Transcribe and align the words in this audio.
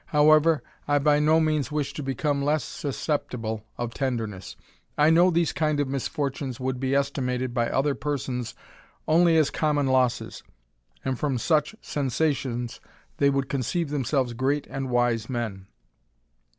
However, 0.07 0.63
I 0.87 0.97
by 0.97 1.19
no 1.19 1.39
means 1.39 1.71
wish 1.71 1.93
to 1.93 2.01
become 2.01 2.41
less 2.41 2.65
sns* 2.65 2.95
ceptible 2.95 3.61
of 3.77 3.93
tenderness. 3.93 4.55
I 4.97 5.11
know 5.11 5.29
these 5.29 5.51
kind 5.53 5.79
of 5.79 5.87
misfortunes 5.87 6.59
would 6.59 6.79
be 6.79 6.95
estimated 6.95 7.53
by 7.53 7.69
other 7.69 7.93
persons 7.93 8.55
only 9.07 9.37
as 9.37 9.51
common 9.51 9.85
losses, 9.85 10.41
and 11.05 11.19
from 11.19 11.37
such 11.37 11.75
sensations 11.83 12.79
they 13.17 13.29
would 13.29 13.47
conceive 13.47 13.91
themselves 13.91 14.33
great 14.33 14.65
and 14.71 14.89
wise 14.89 15.29
men. 15.29 15.67